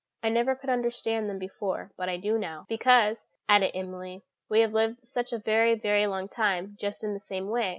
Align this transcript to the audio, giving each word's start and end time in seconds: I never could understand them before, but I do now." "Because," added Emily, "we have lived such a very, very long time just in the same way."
I 0.23 0.29
never 0.29 0.55
could 0.55 0.71
understand 0.71 1.29
them 1.29 1.37
before, 1.37 1.91
but 1.95 2.09
I 2.09 2.17
do 2.17 2.39
now." 2.39 2.65
"Because," 2.67 3.27
added 3.47 3.73
Emily, 3.77 4.23
"we 4.49 4.61
have 4.61 4.73
lived 4.73 5.01
such 5.01 5.31
a 5.31 5.37
very, 5.37 5.75
very 5.75 6.07
long 6.07 6.27
time 6.27 6.73
just 6.79 7.03
in 7.03 7.13
the 7.13 7.19
same 7.19 7.47
way." 7.49 7.69